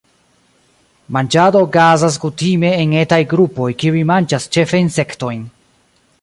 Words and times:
Manĝado 1.17 1.61
okazas 1.65 2.17
kutime 2.23 2.71
en 2.79 2.95
etaj 3.03 3.21
grupoj 3.35 3.69
kiuj 3.85 4.03
manĝas 4.15 4.49
ĉefe 4.57 4.83
insektojn. 4.87 5.47